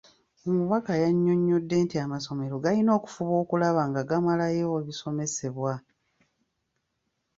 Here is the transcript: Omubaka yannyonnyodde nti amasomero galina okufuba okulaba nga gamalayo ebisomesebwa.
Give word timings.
Omubaka 0.47 0.91
yannyonnyodde 1.03 1.75
nti 1.85 1.95
amasomero 2.05 2.55
galina 2.63 2.91
okufuba 2.97 3.33
okulaba 3.43 3.81
nga 3.89 4.01
gamalayo 4.09 4.67
ebisomesebwa. 4.81 5.73